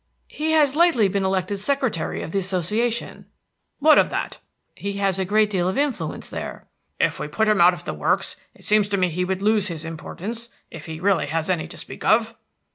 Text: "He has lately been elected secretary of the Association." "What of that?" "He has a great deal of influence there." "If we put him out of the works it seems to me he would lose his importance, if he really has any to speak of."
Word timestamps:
"He 0.29 0.53
has 0.53 0.75
lately 0.75 1.07
been 1.07 1.23
elected 1.23 1.59
secretary 1.59 2.23
of 2.23 2.31
the 2.31 2.39
Association." 2.39 3.27
"What 3.77 3.99
of 3.99 4.09
that?" 4.09 4.39
"He 4.73 4.93
has 4.93 5.19
a 5.19 5.25
great 5.25 5.51
deal 5.51 5.69
of 5.69 5.77
influence 5.77 6.27
there." 6.27 6.65
"If 6.99 7.19
we 7.19 7.27
put 7.27 7.47
him 7.47 7.61
out 7.61 7.75
of 7.75 7.85
the 7.85 7.93
works 7.93 8.35
it 8.55 8.65
seems 8.65 8.87
to 8.87 8.97
me 8.97 9.09
he 9.09 9.23
would 9.25 9.43
lose 9.43 9.67
his 9.67 9.85
importance, 9.85 10.49
if 10.71 10.87
he 10.87 10.99
really 10.99 11.27
has 11.27 11.51
any 11.51 11.67
to 11.67 11.77
speak 11.77 12.03
of." 12.03 12.35